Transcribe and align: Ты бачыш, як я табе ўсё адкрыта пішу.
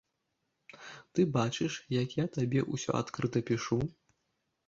Ты 1.17 1.25
бачыш, 1.35 1.73
як 2.01 2.15
я 2.19 2.25
табе 2.37 2.61
ўсё 2.73 2.91
адкрыта 3.01 3.39
пішу. 3.51 3.77